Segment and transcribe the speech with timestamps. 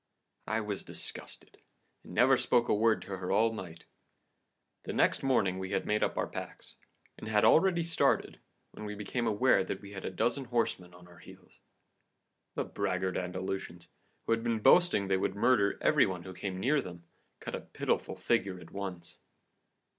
[0.47, 1.59] "I was disgusted,
[2.03, 3.85] and never spoke a word to her all night.
[4.81, 6.73] The next morning we had made up our packs,
[7.19, 8.39] and had already started,
[8.71, 11.59] when we became aware that we had a dozen horsemen on our heels.
[12.55, 13.89] The braggart Andalusians,
[14.25, 17.03] who had been boasting they would murder every one who came near them,
[17.39, 19.17] cut a pitiful figure at once.